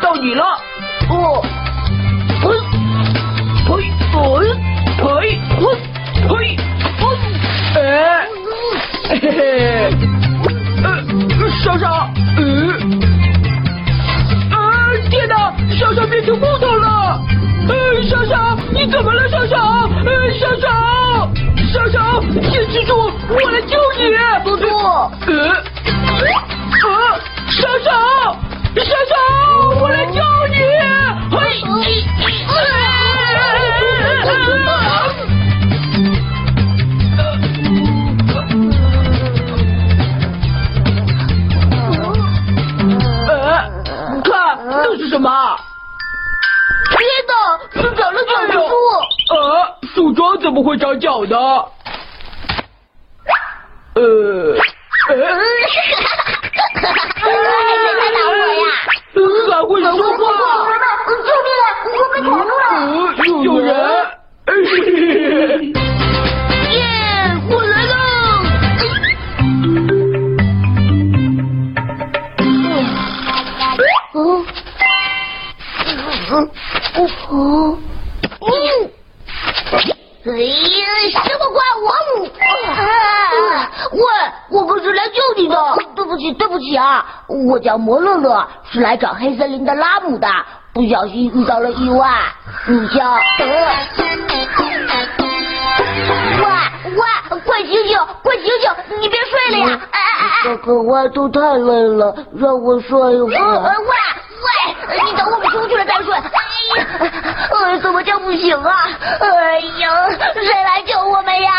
[0.00, 0.44] 到你了
[1.10, 1.42] 哦
[2.42, 2.48] 嘿
[3.66, 4.28] 嘿诶
[4.98, 5.96] 嘿嘿
[6.28, 6.32] 嘿
[7.74, 7.78] 嘿
[9.08, 9.32] 嘿嘿
[10.82, 10.86] 呃
[11.40, 11.84] 呃莎莎
[14.50, 14.56] 呃
[15.10, 15.34] 天呐
[15.78, 17.20] 莎莎变成木头了
[17.68, 19.56] 呃莎莎你怎么了莎莎
[20.04, 20.68] 呃莎莎
[21.72, 22.94] 莎莎坚持住
[23.28, 24.04] 我来救你
[24.44, 25.32] 不住呃
[26.06, 26.28] 呃
[26.82, 28.43] 呃莎
[28.82, 29.14] 小小，
[29.80, 30.56] 我来救你！
[31.30, 31.74] 嘿，快，快！
[32.44, 32.66] 啊啊
[33.30, 34.28] 啊啊啊
[34.64, 34.90] 啊
[43.30, 43.32] 啊！
[44.24, 44.28] 快，
[44.66, 45.30] 那是什么？
[46.98, 47.32] 别动，
[47.82, 48.74] 是长了脚的树。
[49.34, 49.38] 啊，
[49.94, 50.62] 树桩怎么？
[50.64, 51.36] 会长脚的？
[53.94, 54.58] 呃。
[59.64, 59.96] 还会说话？
[61.08, 61.66] 救命啊！
[61.86, 62.62] 我被跑住了！
[63.06, 63.68] 呃有人？
[66.70, 66.78] 耶，
[67.50, 67.94] 我来喽！
[74.12, 74.18] 哦，
[76.30, 76.32] 哦，
[77.30, 77.32] 哦，
[78.40, 78.48] 嗯，
[80.26, 80.84] 哎呀，
[81.24, 81.82] 什么怪物？
[83.94, 84.32] 啊！
[84.50, 85.56] 喂，我可是来救你的。
[85.94, 90.28] 对不起，对不起啊，我叫摩乐乐，是来找黑森林的拉姆的，
[90.72, 92.08] 不小心遇到了意外。
[92.66, 93.18] 你叫呃。
[96.36, 96.44] 喂
[96.90, 98.70] 喂，快醒醒，快醒醒！
[99.00, 99.80] 你别睡了呀！
[99.90, 100.28] 哎哎哎！
[100.44, 103.74] 哥哥，外头太累了，让我睡一会呃儿。
[103.78, 103.86] 喂
[104.88, 106.14] 喂，你等我们出去了再睡。
[106.14, 106.86] 哎呀，
[107.50, 108.88] 呃，怎么叫不醒啊？
[109.20, 111.50] 哎呀，谁来救我们呀？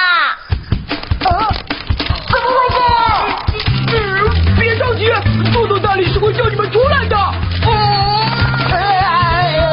[5.95, 7.15] 这里是会叫你们出来的。
[7.15, 7.69] 嗯，
[8.69, 9.63] 哎呀，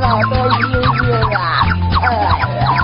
[0.00, 0.58] 好多星
[0.98, 1.62] 星啊！
[2.00, 2.10] 哎
[2.58, 2.74] 呀，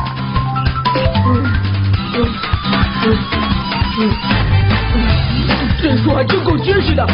[5.83, 7.05] 这树还真够结实的，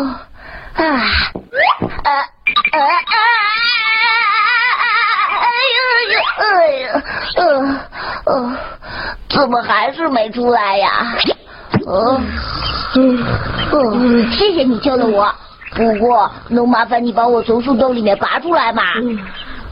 [0.00, 2.10] 哦，啊，呃
[2.72, 3.14] 呃啊，
[5.36, 5.44] 哎
[5.76, 6.42] 呀哎
[6.78, 7.02] 呀，
[7.36, 7.42] 呃
[8.24, 8.56] 呃，
[9.28, 11.14] 怎么还是没出来呀？
[11.86, 12.20] 呃，
[12.94, 15.30] 嗯，谢谢你救了我，
[15.74, 18.82] 不过能麻烦你帮我从树洞里面拔出来吗？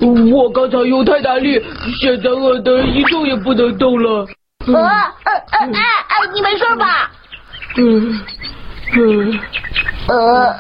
[0.01, 1.59] 我刚才用太大力，
[2.01, 4.27] 现在饿得一动也不能动了。
[4.67, 5.67] 呃呃呃，哎
[6.09, 7.11] 哎，你没事吧？
[7.77, 8.21] 嗯
[8.93, 9.41] 嗯
[10.09, 10.57] 呃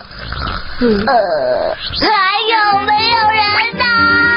[1.07, 2.09] 呃，还
[2.47, 4.28] 有没有人呢？